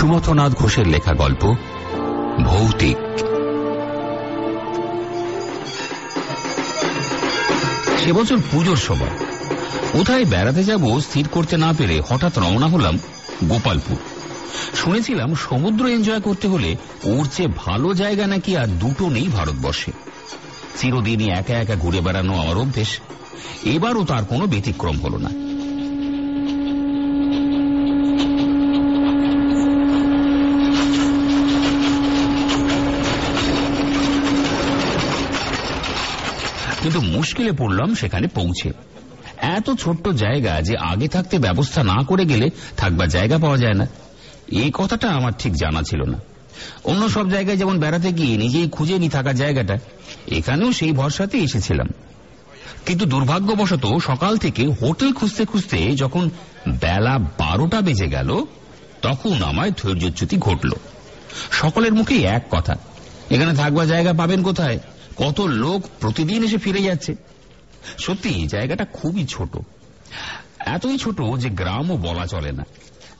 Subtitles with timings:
[0.00, 1.54] সুমথনাথ ঘোষের লেখা গল্প,
[2.44, 2.96] ভৌতিক।
[8.04, 9.10] সে বছর পুজোর সময়।
[9.92, 12.98] কোথায় বেড়াতে যাব স্থির করতে না পেরে হঠাৎ রওনা হলাম
[13.44, 13.96] গোপালপুর।
[14.74, 19.92] শুনেছিলাম সমুদ্র এনজয় করতে হলে ওর চেয়ে ভালো জায়গা নাকি আর দুটো নেই ভারতবর্ষে।
[20.76, 22.98] চিরদিনই একা একা ঘুরে বেড়ানো আমার অভ্যেস।
[23.64, 25.47] এবারও তার কোনো ব্যতিক্রম হল না।
[36.82, 38.72] কিন্তু মুশকিলে পড়লাম সেখানে পৌঁছে।
[39.36, 43.86] এত ছোট্ট জায়গা যে আগে থাকতে ব্যবস্থা না করে গেলে থাকবার জায়গা পাওয়া যায় না।
[44.48, 46.18] এই কথাটা আমার ঠিক জানা ছিল না।
[46.84, 49.76] অন্য সব জায়গায় যেমন বেড়াতে গিয়ে নিজেই খুঁজে নি থাকার জায়গাটা,
[50.28, 51.86] এখানেও সেই ভরসাতে এসেছিলাম।
[52.86, 56.30] কিন্তু দুর্ভাগ্যবশত সকাল থেকে হোটেল খুঁজতে খুঁজতে যখন
[56.68, 58.44] বেলা বারোটা বেজে গেল,
[59.02, 60.72] তখন আমায় ধৈর্যচ্যুতি ঘটল।
[61.50, 62.74] সকলের মুখেই এক কথা,
[63.30, 64.78] এখানে থাকবার জায়গা পাবেন কোথায়?
[65.18, 67.14] কত লোক প্রতিদিন এসে ফিরে যাচ্ছে।
[67.98, 69.58] সত্যি জায়গাটা খুবই ছোট।
[70.58, 72.64] এতই ছোট যে গ্রামও বলা চলে না।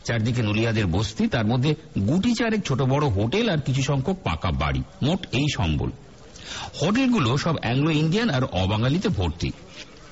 [0.05, 4.83] চারদিকে নুলিয়াদের বস্তি, তার মধ্যে গুটি চারেক ছোট বড় হোটেল আর কিছু সংখ্যক পাকা বাড়ি,
[5.03, 5.91] মোট এই সম্বল।
[6.83, 9.51] হোটেলগুলো সব অ্যাংলো ইন্ডিয়ান আর অবাঙালিতে ভর্তি।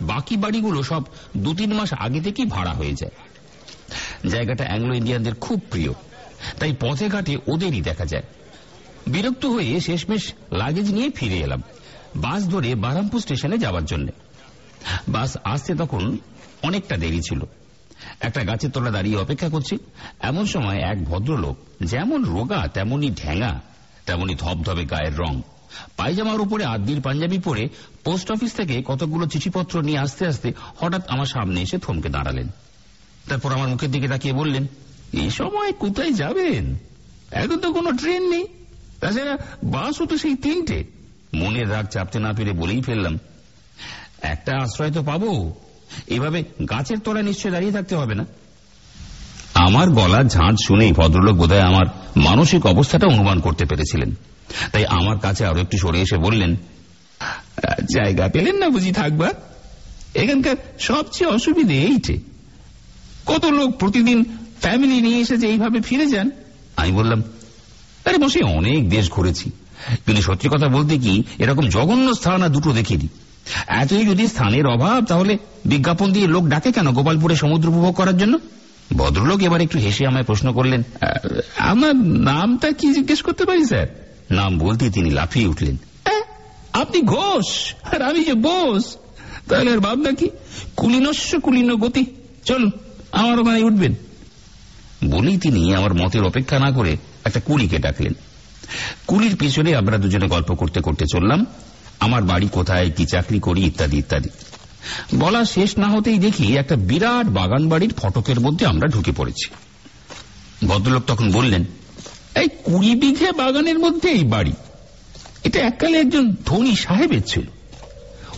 [0.00, 1.02] বাকি বাড়িগুলো সব
[1.36, 3.12] দু তিন মাস আগে থেকেই ভাড়া হয়ে যায়।
[4.30, 5.92] জায়গাটা অ্যাংলো ইন্ডিয়ানদের খুব প্রিয়।
[6.58, 8.22] তাই পথে ঘাটে ওদেরই দেখা যায়।
[9.06, 11.62] বিরক্ত হয়ে শেষমেশ লাগেজ নিয়ে ফিরে এলাম।
[12.16, 14.08] বাস ধরে বারামপুর স্টেশনে যাওয়ার জন্য।
[15.08, 16.18] বাস আসতে তখন
[16.62, 17.40] অনেকটা দেরি ছিল।
[18.20, 19.78] একটা গাছের তলা দাঁড়িয়ে অপেক্ষা করছি।
[20.20, 23.60] এমন সময় এক ভদ্রলোক, যেমন রোগা তেমনি ঢ্যাঙা
[24.06, 25.42] তেমনি ধবধবে গায়ের রং,
[25.96, 27.68] পায়জামার উপরে আদির পাঞ্জাবি পরে
[28.04, 32.48] পোস্ট অফিস থেকে কতগুলো চিঠিপত্র নিয়ে আসতে আসতে হঠাৎ আমার সামনে এসে থমকে দাঁড়ালেন।
[33.28, 34.66] তারপর আমার মুখের দিকে তাকিয়ে বললেন
[35.12, 36.76] এই সময় কোথায় যাবেন?
[37.30, 38.46] এখন তো কোনো ট্রেন নেই।
[39.00, 40.95] তাছাড়া বাসও তো সেই তিনটে।
[41.40, 43.14] মনের রাগ চাপতে না পেরে বলেই ফেললাম,
[44.22, 45.30] একটা আশ্রয় তো পাবো।
[46.06, 46.38] এভাবে
[46.70, 48.24] গাছের তলায় নিশ্চয় দাঁড়িয়ে থাকতে হবে না?
[49.66, 51.86] আমার গলা ঝাঁঝ শুনেই ভদ্রলোক বোধহয় আমার
[52.16, 54.10] মানসিক অবস্থাটা অনুমান করতে পেরেছিলেন।
[54.72, 56.52] তাই আমার কাছে আরও একটু সরে এসে বললেন,
[57.94, 59.34] জায়গা পেলেন না বুঝি থাকবার?
[60.14, 62.16] এখানকার সবচেয়ে অসুবিধে এইটে।
[63.26, 64.18] কত লোক প্রতিদিন
[64.60, 66.30] ফ্যামিলি নিয়ে এসে যে এইভাবে ফিরে যান?
[66.76, 67.20] আমি বললাম,
[68.04, 69.46] আরে বসে অনেক দেশ ঘুরেছি।
[70.06, 73.08] কিন্তু সত্যি কথা বলতে কি, এরকম জঘন্য স্থান আর দুটো দেখিনি।
[73.66, 75.32] এতই যদি স্থানের অভাব, তাহলে
[75.64, 78.34] বিজ্ঞাপন দিয়ে লোক ডাকে কেন গোপালপুরে সমুদ্র উপভোগ করার জন্য?
[78.96, 80.80] ভদ্রলোক এবার একটু হেসে আমায় প্রশ্ন করলেন
[81.70, 81.94] আমার
[82.30, 83.88] নামটা কি জিজ্ঞেস করতে পারি, স্যার?
[84.30, 85.76] নাম বলতে তিনি লাফিয়ে উঠলেন
[86.72, 87.48] আপনি ঘোষ,
[87.92, 88.84] আর আমি যে বোস,
[89.48, 90.28] তাহলে আর ভাবনা কি?
[90.76, 92.04] কুলিনস্য কুলিন গতি।
[92.44, 92.70] চলুন,
[93.12, 93.94] আমার ওখানে উঠবেন।
[95.04, 96.92] বলেই তিনি আমার মতের অপেক্ষা না করে
[97.24, 98.14] একটা কুলিকে ডাকলেন।
[99.06, 101.46] কুলির পিছনে আমরা দুজনে গল্প করতে করতে চললাম,
[102.00, 104.28] আমার বাড়ি কোথায়, কি চাকরি করি, ইত্যাদি ইত্যাদি।
[105.14, 109.50] বলা শেষ না হতেই দেখি একটা বিরাট বাগান বাড়ির ফটকের মধ্যে আমরা ঢুকে পড়েছি।
[110.66, 111.64] ভদ্রলোক তখন বললেন,
[112.34, 114.52] এই কুড়ি বিঘে বাগানের মধ্যে এই বাড়ি।
[115.44, 117.46] এটা এককালে একজন ধনী সাহেবের ছিল।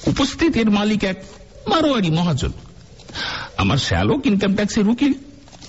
[0.06, 1.22] উপস্থিত এর মালিক এক
[1.67, 2.53] মারোয়ারি মহাজন।
[3.56, 5.12] আমার শ্যালক ইনকাম ট্যাক্সের উকিল।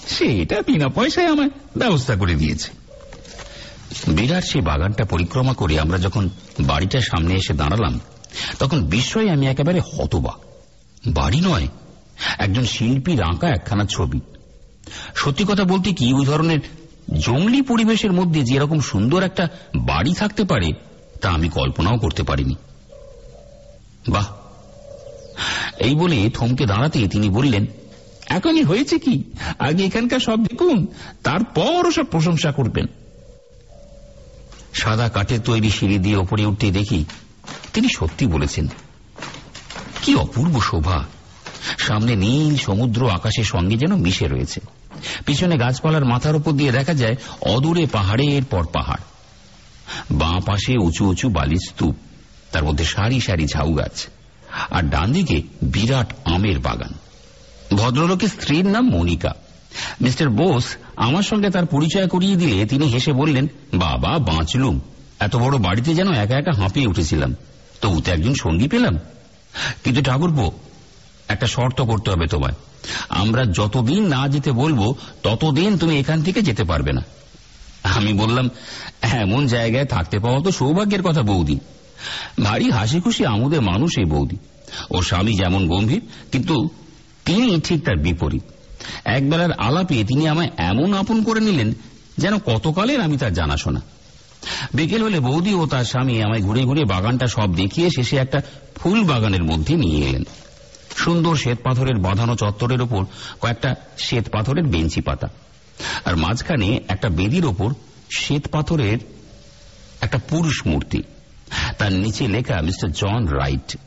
[0.08, 2.79] সে এটা বিনা পয়সায় আমায় ব্যবস্থা করে দিয়েছে।
[4.08, 6.30] বিরাট সেই বাগানটা পরিক্রমা করে আমরা যখন
[6.60, 8.00] বাড়িটার সামনে এসে দাঁড়ালাম,
[8.60, 10.34] তখন বিস্ময়ে আমি একেবারে হতবা
[11.08, 11.68] বাড়ি নয়,
[12.38, 14.20] একজন শিল্পীর আঁকা একখানা ছবি।
[15.16, 16.60] সত্যি কথা বলতে কি, ওই ধরনের
[17.20, 20.72] জঙ্গলি পরিবেশের মধ্যে যে এরকম সুন্দর একটা বাড়ি থাকতে পারে,
[21.22, 22.56] তা আমি কল্পনাও করতে পারিনি।
[24.10, 24.28] বাহ!
[25.80, 27.66] এই বলে থমকে দাঁড়াতে তিনি বললেন,
[28.28, 29.24] এখনই হয়েছে কি?
[29.60, 30.88] আগে এখানকার সব দেখুন,
[31.24, 32.86] তারপর সব প্রশংসা করবেন।
[34.74, 37.06] সাদা কাঠের তৈরি সিঁড়ি দিয়ে ওপরে উঠতে দেখি
[37.74, 38.68] তিনি সত্যি বলেছেন,
[40.02, 41.06] কি অপূর্ব শোভা!
[41.78, 44.62] সামনে নীল সমুদ্র আকাশের সঙ্গে যেন মিশে রয়েছে।
[45.26, 49.02] পিছনে গাছপালার মাথার উপর দিয়ে দেখা যায় অদূরে পাহাড়ের পর পাহাড়।
[50.12, 51.96] বাঁ পাশে উঁচু উঁচু বালির স্তূপ,
[52.52, 54.08] তার মধ্যে সারি সারি ঝাউ গাছ,
[54.72, 56.94] আর ডান দিকে বিরাট আমের বাগান।
[57.76, 59.34] ভদ্রলোকের স্ত্রীর নাম মনিকা।
[60.02, 64.82] মিস্টার বোস আমার সঙ্গে তার পরিচয় করিয়ে দিলে তিনি হেসে বললেন, বাবা, বাঁচলুম।
[65.20, 67.36] এত বড় বাড়িতে যেন একা একা হাঁপিয়ে উঠেছিলাম।
[67.82, 69.00] তবুতে একজন সঙ্গী পেলাম।
[69.84, 70.52] কিন্তু ঠাকুরপো,
[71.28, 72.54] একটা শর্ত করতে হবে তোমায়।
[73.10, 77.02] আমরা যতদিন না যেতে বলব, ততদিন তুমি এখান থেকে যেতে পারবে না।
[77.84, 78.50] আমি বললাম,
[79.02, 81.60] এমন জায়গায় থাকতে পাওয়া তো সৌভাগ্যের কথা বৌদি।
[82.44, 84.38] ভারী হাসি খুশি আমোদের মানুষ এই বৌদি।
[84.92, 86.70] ও স্বামী যেমন গম্ভীর, কিন্তু
[87.26, 88.44] তিনি ঠিক তার বিপরীত।
[89.06, 91.74] একবেলার আলাপে তিনি আমায় এমন আপন করে নিলেন
[92.18, 93.82] যেন কতকালের আমি তার জানাশোনা।
[94.74, 98.42] বিকেল হলে বৌদি ও তার স্বামী আমায় ঘুরে ঘুরে বাগানটা সব দেখিয়ে শেষে একটা
[98.76, 100.24] ফুল বাগানের মধ্যে নিয়ে এলেন।
[100.96, 103.06] সুন্দর শ্বেত পাথরের বাঁধানো চত্বরের ওপর
[103.42, 105.28] কয়েকটা শ্বেত পাথরের বেঞ্চি পাতা।
[106.06, 107.74] আর মাঝখানে একটা বেদির ওপর
[108.18, 108.98] শ্বেত পাথরের
[110.02, 111.04] একটা পুরুষ মূর্তি।
[111.78, 113.78] তার নিচে লেখা মিস্টার জন রাইট।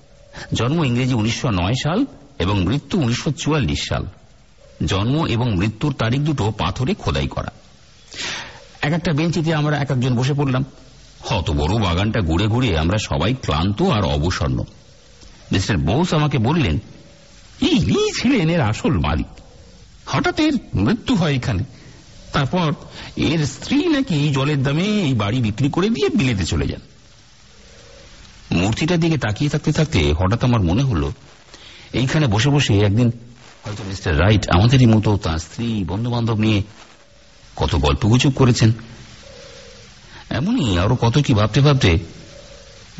[0.55, 2.07] জন্ম ইংরেজি উনিশশো নয় সাল
[2.39, 4.07] এবং মৃত্যু উনিশশো চুয়াল্লিশ সাল।
[4.87, 7.53] জন্ম এবং মৃত্যুর তারিখ দুটো পাথরে খোদাই করা।
[8.83, 10.65] এক একটা বেঞ্চিতে আমরা এক একজন বসে পড়লাম।
[11.21, 14.59] হত বড় বাগানটা ঘুরে ঘুরে আমরা সবাই ক্লান্ত আর অবসন্ন।
[15.53, 16.79] মিস্টার বোস আমাকে বললেন
[17.61, 19.27] ইনি ছিলেন এর আসল মালিক।
[20.07, 21.65] হঠাৎ এর মৃত্যু হয় এখানে।
[22.33, 22.73] তারপর
[23.17, 26.81] এর স্ত্রী নাকি জলের দামে এই বাড়ি বিক্রি করে দিয়ে বিলেতে চলে যান।
[28.53, 31.13] মূর্তিটার দিকে তাকিয়ে থাকতে থাকতে হঠাৎ আমার মনে হলো,
[31.93, 33.11] এইখানে বসে বসে একদিন
[33.65, 36.63] হয়তো মিস্টার রাইট আমাদেরই মতো তার স্ত্রী বন্ধু বান্ধব নিয়ে
[37.57, 38.73] কত গল্প গুজব করেছেন।
[40.31, 41.99] এমনই আরও কত কি ভাবতে ভাবতে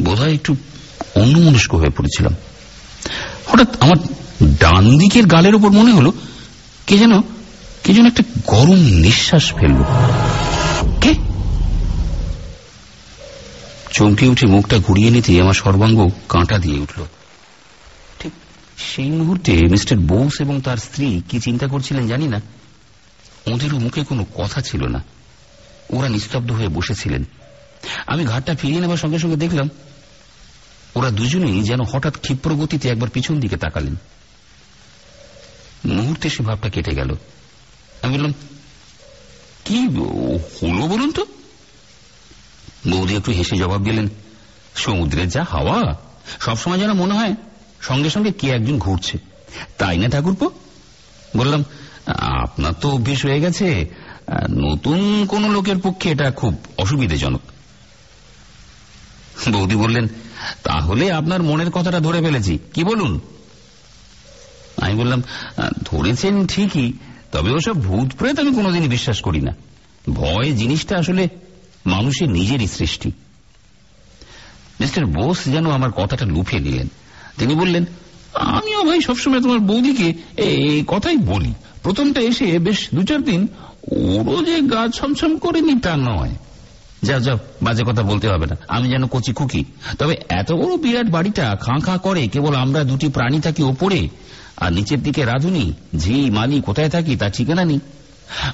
[0.01, 0.57] বোধহয় একটু
[1.15, 2.35] অন্যমনস্ক হয়ে পড়েছিলাম।
[3.47, 3.97] হঠাৎ আমার
[4.61, 6.13] ডান দিকের গালের উপর মনে হলো
[6.87, 7.21] কে যেন
[7.85, 9.83] কে যেন একটা গরম নিঃশ্বাস ফেলল।
[11.01, 11.15] কে?
[13.93, 17.03] চমকে উঠে মুখটা ঘুরিয়ে নিতে আমার সর্বাঙ্গ কাঁটা দিয়ে উঠল।
[18.89, 22.41] সেই মুহূর্তে মিস্টার বোস এবং তার স্ত্রী কি চিন্তা করছিলেন জানি না।
[23.55, 25.05] ওদেরও মুখে কোনো কথা ছিল না।
[25.91, 27.25] ওরা নিস্তব্ধ হয়ে বসেছিলেন।
[28.07, 29.71] আমি ঘাটটা ফিরিয়ে নেবার সঙ্গে সঙ্গে দেখলাম,
[30.95, 33.97] ওরা দুজনেই যেন হঠাৎ ক্ষিপ্র গতিতে একবার পিছন দিকে তাকালেন।
[35.85, 37.17] মুহূর্তে সে ভাবটা কেটে গেল।
[38.03, 38.35] আমি বললাম,
[39.65, 41.27] কি হলো বলুন তো?
[42.91, 44.09] বৌদি একটু হেসে জবাব দিলেন
[44.77, 45.97] সমুদ্রের যা হাওয়া,
[46.41, 47.35] সবসময় যেন মনে হয়
[47.83, 49.19] সঙ্গে সঙ্গে কে একজন ঘুরছে?
[49.79, 50.51] তাই না, ঠাকুরপো?
[51.37, 51.65] বললাম,
[52.07, 53.89] আপনার তো অভ্যেস হয়ে গেছে।
[54.51, 57.41] নতুন কোন লোকের পক্ষে এটা খুব অসুবিধাজনক।
[59.53, 60.09] বৌদি বললেন,
[60.63, 63.21] তাহলে আপনার মনের কথাটা ধরে ফেলেছি। কি বলুন?
[64.81, 65.23] আমি বললাম,
[65.85, 66.93] ধরেছেন ঠিকই,
[67.33, 69.55] তবে ওসব ভূত প্রেত আমি কোনোদিনই বিশ্বাস করি না।
[70.11, 71.29] ভয় জিনিসটা আসলে
[71.87, 73.13] মানুষের নিজেরই সৃষ্টি।
[74.81, 76.89] মিস্টার বোস যেন আমার কথাটা লুফে দিলেন
[77.39, 77.85] তিনি বললেন,
[78.35, 83.49] আমিও ভাই সবসময় তোমার বৌদিকে এই কথাই বলি। প্রথমটা এসে বেশ দু চার দিন
[83.91, 86.31] ওরও যে গা ছমছম করেনি তা নয়।
[87.03, 89.65] যা যা বাজে কথা বলতে হবে না। আমি যেন কচি খুকি।
[89.99, 94.09] তবে এত বড় বিরাট বাড়িটা খাঁ খাঁ করে কেবল আমরা দুটি প্রাণী থাকি ওপরে,
[94.57, 97.81] আর নিচের দিকে রাধুনি, ঝি, মালি কোথায় থাকি তা ঠিকানা নেই।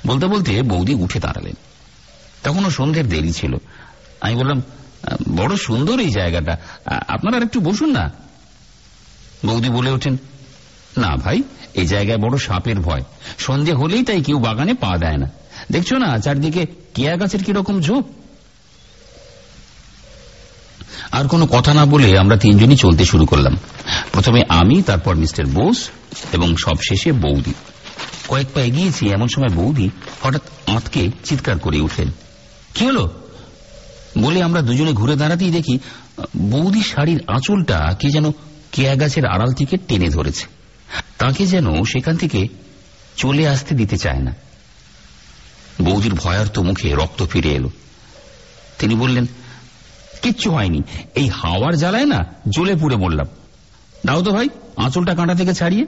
[0.06, 1.54] বলতে বলতে বৌদি উঠে দাঁড়ালেন।
[2.42, 3.56] তখনও সন্ধ্যের দেরি ছিল।
[4.20, 4.62] আমি বললাম
[5.36, 6.56] বড় সুন্দর এই জায়গাটা।
[7.08, 8.27] আপনারা একটু বসুন না।
[9.46, 10.16] বৌদি বলে ওঠেন,
[10.96, 11.42] না ভাই,
[11.74, 13.02] এই জায়গায় বড় সাপের ভয়।
[13.38, 15.28] সন্ধে হলেই তাই কেউ বাগানে পা দেয় না।
[15.70, 18.04] দেখছ না, চারদিকে কেয়া গাছের কীরকম ঝোঁক
[21.12, 23.54] আর কোনো কথা না বলে আমরা তিনজনই চলতে শুরু করলাম।
[24.12, 25.88] প্রথমে আমি, তারপর মিস্টার বোস
[26.32, 27.54] এবং সবশেষে বৌদি।
[28.28, 29.90] কয়েক পা এগিয়েছি, এমন সময় বৌদি
[30.22, 32.08] হঠাৎ আঁতকে চিৎকার করে উঠলেন,
[32.74, 33.04] কি হলো?
[34.18, 35.78] বলে আমরা দুজনে ঘুরে দাঁড়াতেই দেখি,
[36.36, 38.26] বৌদি শাড়ির আঁচলটা কে যেন
[38.72, 40.46] কেয়া গাছের আড়াল থেকে টেনে ধরেছে।
[41.18, 42.48] তাকে যেন সেখান থেকে
[43.16, 44.34] চলে আসতে দিতে চায় না।
[45.82, 47.70] বৌদির ভয়ার্ত মুখে রক্ত ফিরে এলো।
[48.78, 49.26] তিনি বললেন,
[50.22, 50.82] কিচ্ছু হয়নি,
[51.14, 53.26] এই হাওয়ার জ্বালায় না জ্বলে পুড়ে বললাম
[54.06, 55.86] দাও তো ভাই, আঁচলটা কাঁটা থেকে ছাড়িয়ে।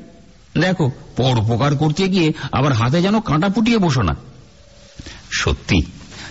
[0.60, 4.16] দেখো, পর উপকার করতে গিয়ে আবার হাতে যেন কাঁটা ফুটিয়ে বসো না।
[5.30, 5.82] সত্যি,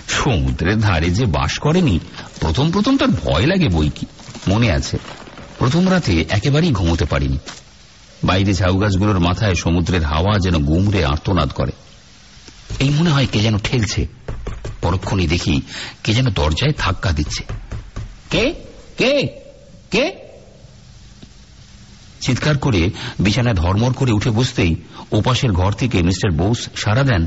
[0.08, 2.00] সমুদ্রের ধারে যে বাস করেনি,
[2.40, 4.06] প্রথম প্রথম তার ভয় লাগে বই কি।
[4.48, 4.98] মনে আছে
[5.60, 7.38] প্রথম রাতে একেবারেই ঘুমোতে পারিনি।
[8.24, 11.72] বাইরে ঝাউ গাছগুলোর মাথায় সমুদ্রের হাওয়া যেন গুমরে আর্তনাদ করে।
[12.80, 14.08] এই মনে হয় কে যেন ঠেলছে।
[14.82, 15.62] পরক্ষণই দেখি
[16.04, 17.44] কে যেন দরজায় ধাক্কা দিচ্ছে।
[18.30, 18.54] কে?
[18.98, 19.28] কে?
[19.92, 20.30] কে?
[22.22, 22.90] চিৎকার করে
[23.20, 24.76] বিছানায় ধর্মর করে উঠে বসতেই
[25.12, 27.26] ওপাশের ঘর থেকে মিস্টার বোস সারা দেন,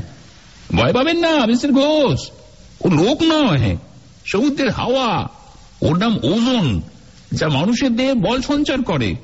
[0.75, 2.31] ভয় পাবেন না, মিস্টার ঘোষ
[2.81, 3.77] ও লোক নয়,
[4.25, 5.27] সমুদ্রের হাওয়া।
[5.81, 6.81] ওর নাম ওজন।
[7.33, 9.15] যা মানুষের দেহে বল সঞ্চার করে।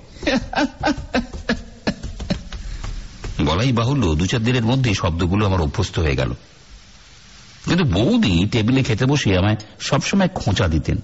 [3.45, 6.33] বলাই বাহুল্য, দু চার দিনের মধ্যে শব্দগুলো আমার অভ্যস্ত হয়ে গেল।
[7.65, 10.97] কিন্তু বৌদি টেবিলে খেতে বসে আমায় সবসময় খোঁচা দিতেন।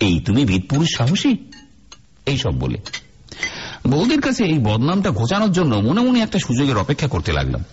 [0.00, 1.36] এই তুমি বীরপুরুষ সাহসী?
[2.26, 2.78] এই সব বলে।
[3.86, 7.64] বৌদির কাছে এই বদনামটা ঘোচানোর জন্য মনে মনে একটা সুযোগের অপেক্ষা করতে লাগলাম।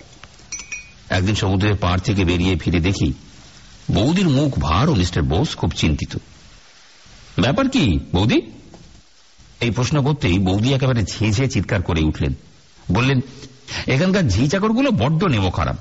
[1.10, 3.13] একদিন সমুদ্রের পার থেকে বেরিয়ে ফিরে দেখি,
[3.92, 6.18] বৌদির মুখ ভার ও মিস্টার বোস খুব চিন্তিত।
[7.40, 8.42] ব্যাপার কি, বৌদি?
[9.63, 12.34] এই প্রশ্ন করতেই বৌদি একেবারে ঝিঝে চিৎকার করে উঠলেন।
[12.91, 13.20] বললেন,
[13.88, 15.75] এখানকার ঝি চাকরগুলো বড্ড নেমো খারাপ।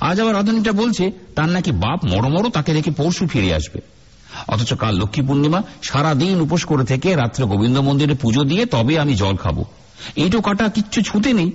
[0.00, 3.80] আজ আবার রাধুনিটা বলছে, তার নাকি বাপ মরো মরো তাকে রেখে পরশু ফিরে আসবে।
[4.48, 9.14] অথচ কাল লক্ষ্মী পূর্ণিমা সারাদিন উপোস করে থেকে রাত্রে গোবিন্দ মন্দিরে পুজো দিয়ে তবে আমি
[9.14, 9.64] জল খাব।
[10.16, 11.50] এইটো কাটা কিচ্ছু ছুতে নেই।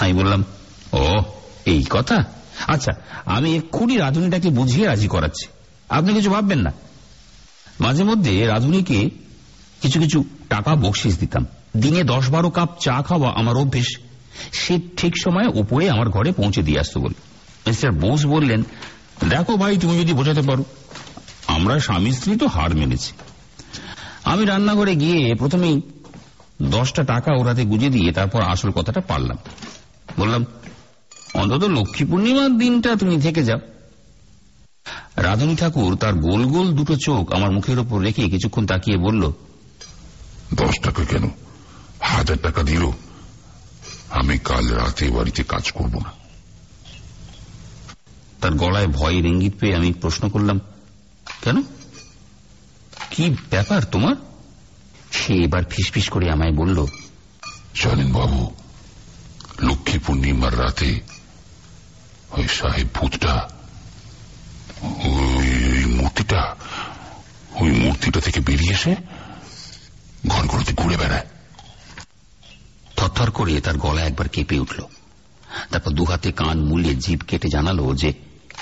[0.00, 0.44] আমি বললাম,
[0.92, 1.22] ও,
[1.66, 2.24] এই কথা?
[2.66, 2.92] আচ্ছা
[3.24, 5.46] আমি এক্ষুনি রাধুনিটাকে বুঝিয়ে রাজি করাচ্ছি।
[5.88, 6.72] আপনি কিছু ভাববেন না?
[7.80, 9.10] মাঝে মধ্যে রাধুনিকে
[9.82, 13.96] কিছু কিছু টাকা বকশিস দিতাম। দিনে দশ বারো কাপ চা খাওয়া আমার অভ্যেস।
[14.52, 17.14] সে ঠিক সময়ে উপরে আমার ঘরে পৌঁছে দিয়ে আসতো বলে।
[17.66, 18.62] মিস্টার বোস বললেন,
[19.28, 20.64] দেখো ভাই, তুমি যদি বোঝাতে পারো,
[21.46, 23.12] আমরা স্বামী স্ত্রী তো হার মেনেছি।
[24.24, 25.80] আমি রান্নাঘরে গিয়ে প্রথমেই
[26.62, 29.36] দশটা টাকা ওর হাতে গুজে দিয়ে তারপর আসল কথাটা পারলাম।
[30.18, 30.44] বললাম,
[31.34, 33.58] অন্তত লক্ষ্মী পূর্ণিমার দিনটা তুমি থেকে যাও।
[35.16, 39.32] রাধুনী ঠাকুর তার গোল গোল দুটো চোখ আমার মুখের ওপর রেখে কিছুক্ষণ তাকিয়ে বলল
[40.54, 41.30] দশ টাকা কেন?
[42.00, 42.90] হাজার টাকা দিল।
[44.10, 46.12] আমি কাল রাতে বাড়িতে কাজ করব না।
[48.40, 50.60] তার গলায় ভয়ের ইঙ্গিত পেয়ে আমি প্রশ্ন করলাম
[51.42, 51.62] কেন?
[53.10, 54.16] কি ব্যাপার তোমার?
[55.12, 56.86] সে এবার ফিসফিস করে আমায় বলল
[57.74, 58.54] জানেন বাবু
[59.62, 61.00] লক্ষ্মী পূর্ণিমার রাতে
[62.30, 63.48] ওই সাহেব ভূতটা
[64.82, 66.54] ওই ওই মূর্তিটা
[67.60, 68.94] ওই মূর্তিটা থেকে বেরিয়ে এসে
[70.28, 71.26] ঘরগুলোতে ঘুরে বেড়ায়।
[72.96, 74.82] থরথর করে তার গলা একবার কেঁপে উঠল।
[75.70, 78.12] তারপর দুহাতে কান মুলিয়ে জিভ কেটে জানালো যে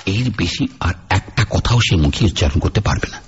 [0.05, 3.21] এর বেশি আর একটা কথাও সে মুখে উচ্চারণ করতে পারবে না।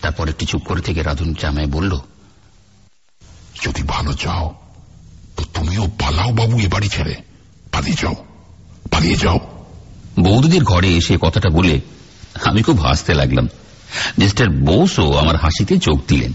[0.00, 1.98] তারপর একটু চুপ করে থেকে রাধুন জামায় বলল
[3.62, 4.54] যদি ভালো চাও
[5.36, 7.16] তো তুমিও পালাও বাবু এ বাড়ি ছেড়ে।
[7.72, 8.14] পালিয়ে যাও
[8.90, 9.38] পালিয়ে যাও।
[10.20, 11.80] বৌদিদের ঘরে এসে কথাটা বলে
[12.44, 13.48] আমি খুব হাসতে লাগলাম।
[14.18, 16.32] মিস্টার বোসও আমার হাসিতে চোখ দিলেন।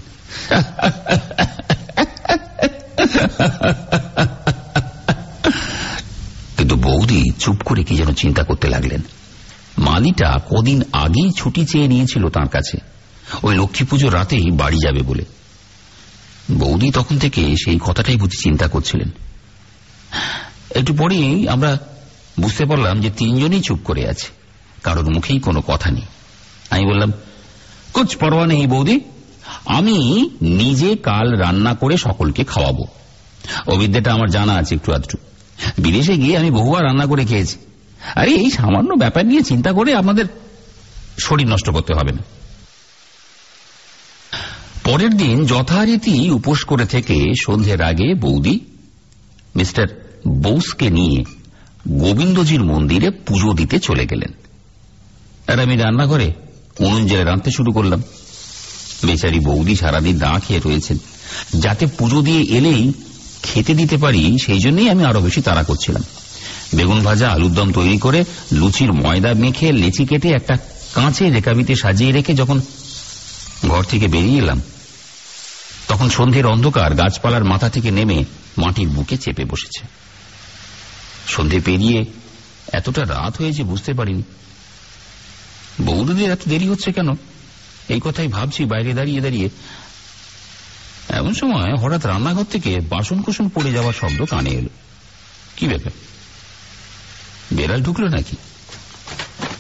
[6.58, 9.02] কিন্তু বৌদি চুপ করে কি যেন চিন্তা করতে লাগলেন।
[9.78, 12.78] মালিটা কদিন আগেই ছুটি চেয়ে নিয়েছিল তার কাছে।
[13.44, 15.26] ওই লক্ষ্মী পুজোর রাতেই বাড়ি যাবে বলে।
[16.52, 19.10] বৌদি তখন থেকে সেই কথাটাই বুঝি চিন্তা করছিলেন।
[20.76, 21.78] একটু পরেই আমরা
[22.40, 24.28] বুঝতে পারলাম যে তিনজনই চুপ করে আছে।
[24.84, 26.04] কারোর মুখেই কোনো কথা নেই।
[26.70, 27.14] আমি বললাম
[27.94, 29.00] কোচ পরোয়া নেই বৌদি।
[29.66, 32.84] আমি নিজে কাল রান্না করে সকলকে খাওয়াবো।
[33.78, 35.18] বিদ্যাটা আমার জানা আছে একটু আধটু।
[35.78, 37.58] বিদেশে গিয়ে আমি বহুবার রান্না করে খেয়েছি।
[38.16, 40.26] আরে, এই সামান্য ব্যাপার নিয়ে চিন্তা করে আপনাদের
[41.20, 42.24] শরীর নষ্ট করতে হবে না।
[44.84, 48.60] পরের দিন যথারীতি উপোস করে থেকে সন্ধ্যের আগে বৌদি,
[49.56, 49.88] মিস্টার
[50.28, 51.24] বোসকে নিয়ে
[51.88, 54.32] গোবিন্দজির মন্দিরে পুজো দিতে চলে গেলেন।
[55.48, 56.34] আর আমি রান্নাঘরে
[56.80, 58.04] উনুন জেলে রাঁধতে শুরু করলাম।
[59.06, 60.98] বেচারি বৌদি সারাদিন না খেয়ে রয়েছেন।
[61.60, 62.94] যাতে পুজো দিয়ে এলেই
[63.44, 66.04] খেতে দিতে পারি, সেই জন্যই আমি আরও বেশি তাড়া করছিলাম।
[66.76, 70.58] বেগুন ভাজা, আলুর দম তৈরি করে লুচির ময়দা মেখে লেচি কেটে একটা
[70.94, 72.62] কাঁচে রেকাবিতে সাজিয়ে রেখে যখন
[73.68, 74.62] ঘর থেকে বেরিয়ে এলাম,
[75.88, 78.24] তখন সন্ধ্যের অন্ধকার গাছপালার মাথা থেকে নেমে
[78.58, 79.88] মাটির বুকে চেপে বসেছে।
[81.28, 82.06] সন্ধে পেরিয়ে
[82.74, 84.24] এতটা রাত হয়েছে, বুঝতে পারিনি।
[85.82, 87.08] বৌদিদের এত দেরি হচ্ছে কেন?
[87.90, 89.50] এই কথাই ভাবছি বাইরে দাঁড়িয়ে দাঁড়িয়ে।
[91.10, 94.70] এমন সময় হঠাৎ রান্নাঘর থেকে বাসন কুসন পড়ে যাওয়ার শব্দ কানে এলো।
[95.58, 95.92] কি ব্যাপার?
[97.54, 98.36] বেড়াল ঢুকলো নাকি?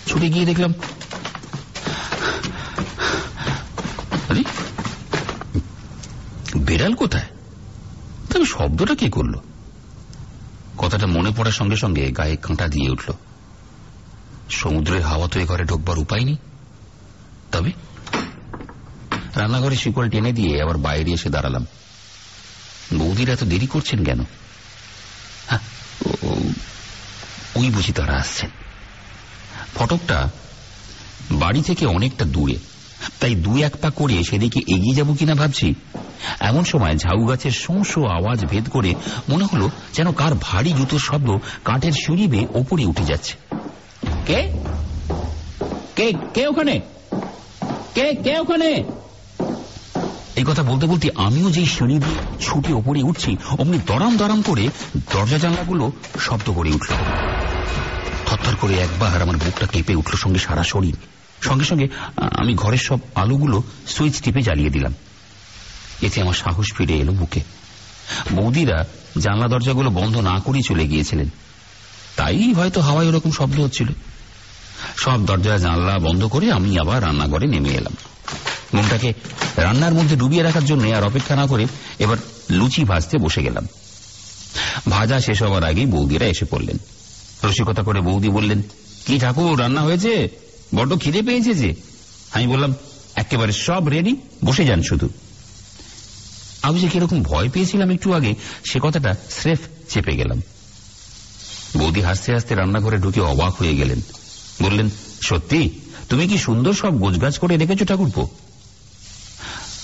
[0.08, 0.74] ছুটে গিয়ে দেখলাম
[6.58, 7.26] বেড়াল কোথায়?
[8.34, 9.34] তবে শব্দটা কে করল?
[10.78, 13.14] কথাটা মনে পড়ার সঙ্গে সঙ্গে গায়ে কাঁটা দিয়ে উঠল।
[14.50, 16.36] সমুদ্রের হাওয়া তো এ ঘরে ঢোকবার উপায় নেই।
[17.52, 17.72] তবে
[19.36, 21.66] রান্নাঘরে শিকল টেনে দিয়ে আবার বাইরে এসে দাঁড়ালাম।
[22.98, 24.20] বৌদির এত দেরি করছেন কেন?
[25.48, 25.60] হ্যাঁ,
[27.56, 28.50] ওই বুঝি তারা আসছেন।
[29.76, 30.30] ফটকটা
[31.32, 32.56] বাড়ি থেকে অনেকটা দূরে।
[33.20, 35.74] তাই দু এক পা করে সেদিকে এগিয়ে যাব কিনা ভাবছি।
[36.40, 38.96] এমন সময় ঝাউ গাছের শোঁ আওয়াজ ভেদ করে
[39.30, 43.34] মনে হলো যেন কার ভারী জুতোর শব্দ কাঠের সিঁড়ি বেয়ে ওপরে উঠে যাচ্ছে।
[44.26, 44.52] কে?
[45.96, 46.82] কে কে ওখানে?
[47.96, 48.84] কে কে ওখানে?
[50.36, 54.70] এই কথা বলতে বলতে আমিও যেই সিঁড়ি দিয়ে ছুটে ওপরে উঠছি, অমনি দরাম দরাম করে
[55.14, 56.94] দরজা জানলাগুলো শব্দ করে উঠল।
[58.26, 60.96] থরথর করে একবার আমার বুকটা কেঁপে উঠল সঙ্গে সারা শরীর।
[61.42, 64.94] সঙ্গে সঙ্গে আমি ঘরের সব আলোগুলো সুইচ টিপে জ্বালিয়ে দিলাম।
[66.02, 67.42] এতে আমার সাহস ফিরে এলো বুকে।
[68.32, 68.86] বৌদিরা
[69.18, 71.30] জানলা দরজাগুলো বন্ধ না করেই চলে গিয়েছিলেন।
[72.16, 73.88] তাই হয়তো হাওয়ায় ওরকম শব্দ হচ্ছিল।
[74.98, 77.96] সব দরজা জানলা বন্ধ করে আমি আবার রান্নাঘরে নেমে এলাম।
[78.76, 79.14] মনটাকে
[79.58, 81.66] রান্নার মধ্যে ডুবিয়ে রাখার জন্য আর অপেক্ষা না করে
[82.00, 82.18] এবার
[82.50, 83.68] লুচি ভাজতে বসে গেলাম।
[84.90, 86.78] ভাজা শেষ হওয়ার আগেই বৌদিরা এসে পড়লেন।
[87.44, 88.62] রসিকতা করে বৌদি বললেন,
[89.06, 90.28] কি ঠাকুর, রান্না হয়েছে?
[90.76, 91.76] বড্ড খিদে পেয়েছে যে।
[92.32, 92.74] আমি বললাম,
[93.16, 94.16] একেবারে সব রেডি
[94.46, 95.10] বসে যান শুধু।
[96.62, 100.42] আমি যে কীরকম ভয় পেয়েছিলাম একটু আগে, সে কথাটা স্রেফ চেপে গেলাম।
[101.78, 104.02] বৌদি হাসতে হাসতে রান্নাঘরে ঢুকে অবাক হয়ে গেলেন।
[104.62, 104.90] বললেন,
[105.22, 105.70] সত্যি?
[106.10, 108.30] তুমি কি সুন্দর সব গোছগাছ করে রেখেছো ঠাকুরপো?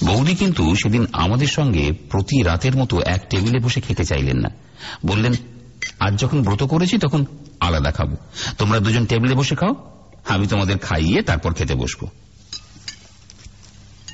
[0.04, 4.50] বৌদি কিন্তু সেদিন আমাদের সঙ্গে প্রতি রাতের মতো এক টেবিলে বসে খেতে চাইলেন না।
[5.06, 5.34] বললেন,
[6.00, 7.26] আজ যখন ব্রত করেছি তখন
[7.60, 8.16] আলাদা খাব।
[8.58, 9.76] তোমরা দুজন টেবিলে বসে খাও,
[10.28, 12.08] আমি তোমাদের খাইয়ে তারপর খেতে বসবো।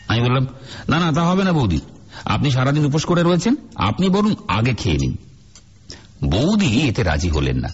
[0.08, 0.48] আমি বললাম,
[0.90, 1.80] না না, তা হবে না বৌদি।
[2.26, 5.18] আপনি সারাদিন উপোস করে রয়েছেন, আপনি বরং আগে খেয়ে নিন।
[6.24, 7.70] বৌদি এতে রাজি হলেন না।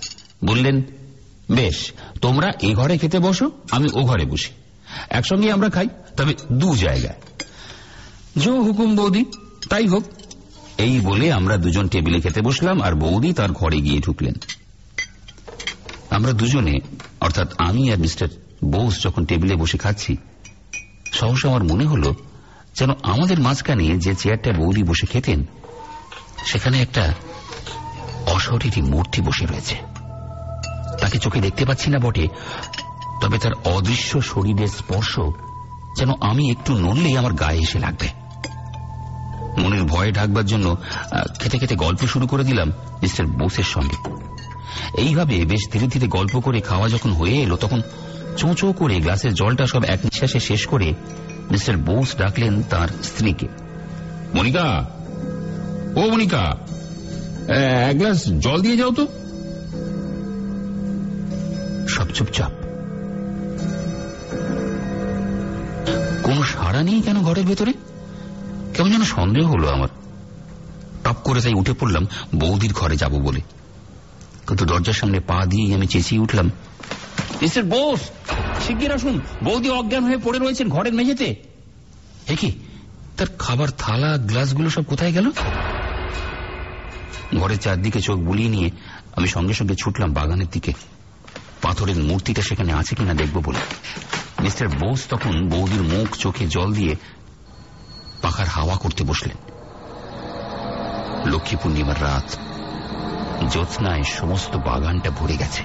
[0.46, 0.82] বললেন,
[1.52, 1.92] বেশ,
[2.22, 4.52] তোমরা এ ঘরে খেতে বসো, আমি ও ঘরে বসি।
[5.10, 7.16] একসঙ্গে আমরা খাই, তবে দু জায়গায়।
[8.38, 9.26] জো হুকুম বৌদি,
[9.70, 10.04] তাই হোক।
[10.78, 14.34] এই বলে আমরা দুজন টেবিলে খেতে বসলাম আর বৌদি তার ঘরে গিয়ে ঢুকলেন।
[16.10, 16.80] আমরা দুজনে,
[17.22, 18.28] অর্থাৎ আমি আর মিস্টার
[18.64, 20.18] বোস যখন টেবিলে বসে খাচ্ছি,
[21.12, 22.16] সহসা আমার মনে হলো
[22.76, 25.46] যেন আমাদের মাঝখানে যে চেয়ারটা বৌদি বসে খেতেন,
[26.46, 27.14] সেখানে একটা
[28.26, 29.76] অশরীরী মূর্তি বসে রয়েছে।
[31.02, 32.28] তাকে চোখে দেখতে পাচ্ছি না বটে,
[33.22, 35.20] তবে তার অদৃশ্য শরীরের স্পর্শ
[35.98, 38.23] যেন আমি একটু নড়লেই আমার গায়ে এসে লাগবে।
[39.94, 40.78] ভয়ে ঢাকবার জন্য
[41.40, 42.70] খেতে খেতে গল্প শুরু করে দিলাম
[43.02, 43.98] মিস্টার বোসের সঙ্গে।
[45.02, 47.82] এইভাবে বেশ ধীরে ধীরে গল্প করে খাওয়া যখন হয়ে এলো, তখন
[48.38, 50.94] চোঁচো করে গ্লাসের জলটা সব এক নিঃশ্বাসে শেষ করে
[51.52, 53.48] মিস্টার বোস ডাকলেন তার স্ত্রীকে।
[54.34, 54.90] মনিকা!
[55.96, 56.44] ও মনিকা!
[57.90, 59.08] এক গ্লাস জল দিয়ে যাও তো।
[61.88, 62.52] সব চুপচাপ।
[66.24, 67.74] কোন সাড়া নেই কেন ঘরের ভেতরে?
[68.74, 69.88] কেমন যেন সন্দেহ হলো আমার।
[71.04, 73.42] টপ করে তাই উঠে পড়লাম, বৌদির ঘরে যাব বলে।
[74.48, 76.52] কিন্তু দরজার সামনে পা দিয়ে আমি চেঁচিয়ে উঠলাম,
[77.42, 78.00] মিস্টার বোস,
[78.68, 81.36] শিগগির আসুন। বৌদি অজ্ঞান হয়ে পড়ে রয়েছেন ঘরের মেঝেতে।
[82.28, 82.52] এ কি,
[83.18, 85.32] তার খাবার থালা, গ্লাসগুলো সব কোথায় গেল?
[87.40, 88.70] ঘরের চারদিকে চোখ বুলিয়ে নিয়ে
[89.16, 90.74] আমি সঙ্গে সঙ্গে ছুটলাম বাগানের দিকে।
[91.62, 93.60] পাথরের মূর্তিটা সেখানে আছে কিনা দেখব বলে।
[94.44, 96.96] মিস্টার বোস তখন বৌদির মুখ, চোখে জল দিয়ে
[98.34, 99.38] পাখার হাওয়া করতে বসলেন।
[101.26, 102.36] লক্ষ্মী পূর্ণিমার রাত,
[103.50, 105.64] জ্যোৎস্নায় সমস্ত বাগানটা ভরে গেছে।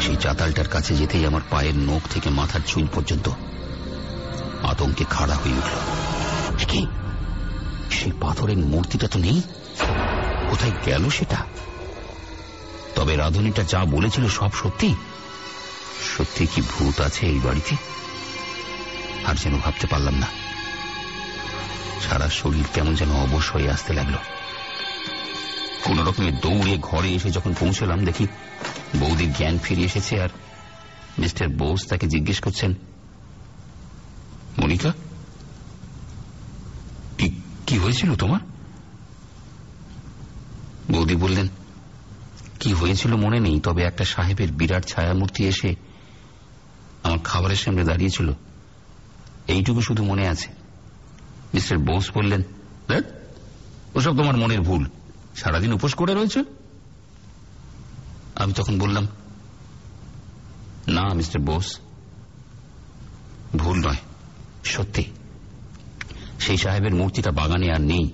[0.00, 3.28] সেই চাতালটার কাছে যেতেই আমার পায়ের নখ থেকে মাথার চুল পর্যন্ত
[4.62, 5.78] আতঙ্কে খাড়া হয়ে উঠল।
[6.68, 6.86] কি?
[7.90, 9.42] সেই পাথরের মূর্তিটা তো নেই?
[10.50, 11.36] কোথায় গেল সেটা?
[12.94, 14.94] তবে রাধুনীটা যা বলেছিল সব সত্যি।
[16.16, 17.74] সত্যি কি ভূত আছে এই বাড়িতে?
[19.26, 20.26] আর যেন ভাবতে পারলাম না।
[22.00, 24.16] সারা শরীর কেমন যেন অবশ হয়ে আসতে লাগল।
[25.84, 28.26] কোন রকমে দৌড়ে ঘরে এসে যখন পৌঁছলাম, দেখি
[28.96, 30.28] বৌদির জ্ঞান ফিরে এসেছে আর
[31.18, 32.74] মিস্টার বোস তাকে জিজ্ঞেস করছেন,
[34.58, 34.92] মনিকা
[37.66, 38.40] কি হয়েছিল তোমার?
[40.90, 41.48] বৌদি বললেন
[42.60, 45.74] কি হয়েছিল মনে নেই তবে একটা সাহেবের বিরাট ছায়ামূর্তি এসে
[47.02, 48.32] আমার খাবারের সামনে দাঁড়িয়েছিল।
[49.46, 50.48] এইটুকু শুধু মনে আছে।
[51.54, 52.42] মিস্টার বোস বললেন
[52.88, 53.04] "ধ্যাৎ,
[53.94, 54.88] ওসব তোমার মনের ভুল।
[55.36, 56.44] সারাদিন উপোস করে রয়েছে?
[58.34, 59.08] আমি তখন বললাম
[60.88, 61.80] না মিস্টার বোস
[63.56, 63.96] ভুল নয়
[64.64, 65.04] সত্যি।
[66.40, 68.10] সেই সাহেবের মূর্তিটা বাগানে আর নেই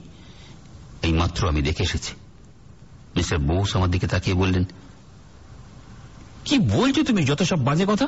[1.03, 2.13] এই মাত্র আমি দেখে এসেছি।
[3.17, 4.65] মিস্টার বোস আমার দিকে তাকিয়ে বললেন,
[6.45, 7.21] কি বলছো তুমি?
[7.25, 8.07] যত সব বাজে কথা?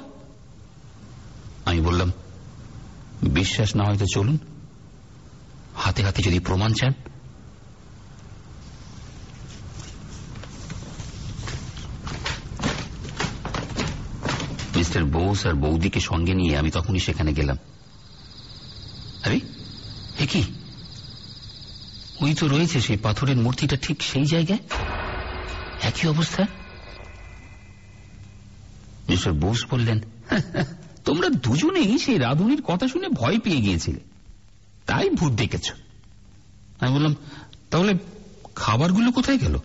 [1.68, 2.10] আমি বললাম,
[3.38, 4.36] বিশ্বাস না হয়তো চলুন,
[5.74, 6.92] হাতে হাতে যদি প্রমাণ চান।
[14.76, 17.58] মিস্টার বোস আর বৌদিকে সঙ্গে নিয়ে আমি তখনই সেখানে গেলাম।
[19.24, 19.38] আরে
[20.32, 20.42] কি?
[22.20, 24.62] ওই তো রয়েছে সেই পাথরের মূর্তিটা ঠিক সেই জায়গায়?
[25.82, 26.46] একই অবস্থা?
[29.08, 30.00] মিস্টার বোস বললেন,
[31.04, 34.00] তোমরা দুজনেই সেই রাধুনির কথা শুনে ভয় পেয়ে গিয়েছিলে।
[34.86, 35.72] তাই ভূত দেখেছ
[36.80, 37.16] আমি বললাম,
[37.70, 37.94] তাহলে
[38.54, 39.58] খাবারগুলো কোথায় গেল?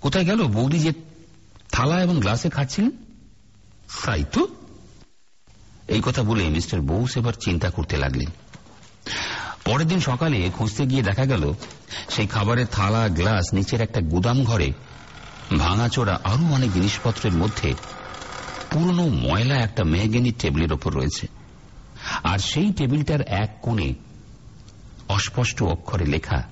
[0.00, 0.92] কোথায় গেল বৌদি যে
[1.72, 2.90] থালা এবং গ্লাসে খাচ্ছিলেন?
[4.06, 4.48] তাই তো।
[5.88, 8.28] এই কথা বলে মিস্টার বোস এবার চিন্তা করতে লাগলেন।
[9.64, 11.54] পরের দিন সকালে খুঁজতে গিয়ে দেখা গেল,
[12.08, 14.72] সেই খাবারের থালা, গ্লাস, নিচের একটা গুদাম ঘরে
[15.58, 17.74] ভাঙাচোরা আরও অনেক জিনিসপত্রের মধ্যে
[18.70, 21.26] পুরনো ময়লা একটা মেহগেনি টেবিলের ওপর রয়েছে।
[22.22, 23.94] আর সেই টেবিলটার এক কোণে
[25.08, 26.42] অস্পষ্ট অক্ষরে লেখা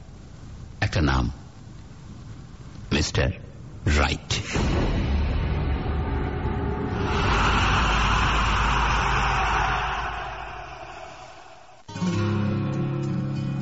[0.81, 1.31] একটা নাম,
[2.93, 3.29] মিস্টার
[3.87, 4.43] রাইট।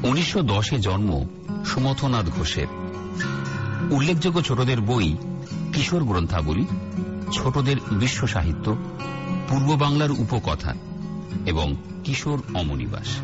[0.04, 1.26] উনিশশো দশে জন্ম
[1.64, 2.66] সুমথনাথ ঘোষের।
[3.90, 5.16] উল্লেখযোগ্য ছোটদের বই
[5.72, 6.64] কিশোর গ্রন্থাবলী,
[7.32, 8.76] ছোটদের বিশ্ব সাহিত্য,
[9.48, 10.74] পূর্ব বাংলার উপকথা
[11.46, 13.18] এবং কিশোর অমনিবাস।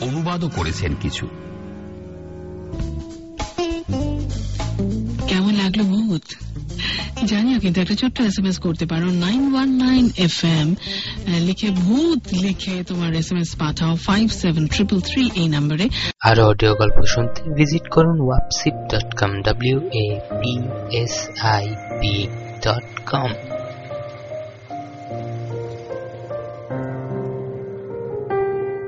[0.00, 1.28] অনুবাদও করেছেন কিছু।
[7.28, 10.68] জানিও কিন্তু একটা ছোট্ট এস এম এস করতে পারো nine one nine F M
[11.38, 15.84] লিখে, ভূত লিখে তোমার এস এম এস পাঠাও ফাইভ সেভেন ট্রিপল থ্রি এই নাম্বারে
[16.20, 20.06] আরও অডিও গল্প শুনতে ভিজিট করুন wapsip dot com W A
[20.40, 20.52] P
[20.96, 21.14] S
[21.54, 21.64] I
[22.00, 22.12] P
[22.64, 23.30] dot com